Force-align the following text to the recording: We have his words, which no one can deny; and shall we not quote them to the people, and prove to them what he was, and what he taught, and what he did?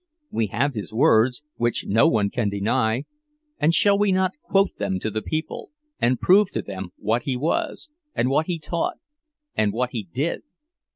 We 0.31 0.47
have 0.47 0.73
his 0.73 0.91
words, 0.91 1.43
which 1.57 1.85
no 1.85 2.07
one 2.07 2.31
can 2.31 2.49
deny; 2.49 3.03
and 3.59 3.71
shall 3.71 3.99
we 3.99 4.11
not 4.11 4.31
quote 4.41 4.75
them 4.79 4.99
to 4.99 5.11
the 5.11 5.21
people, 5.21 5.69
and 5.99 6.19
prove 6.19 6.49
to 6.53 6.63
them 6.63 6.89
what 6.97 7.21
he 7.21 7.37
was, 7.37 7.91
and 8.15 8.27
what 8.27 8.47
he 8.47 8.57
taught, 8.57 8.97
and 9.53 9.71
what 9.73 9.91
he 9.91 10.07
did? 10.11 10.41